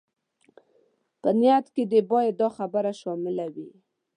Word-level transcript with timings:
په 1.21 1.29
نيت 1.39 1.65
کې 1.73 1.83
دې 1.91 2.01
بايد 2.09 2.33
دا 2.41 2.47
خبره 2.57 2.91
شامله 3.01 3.45
وي. 3.53 3.69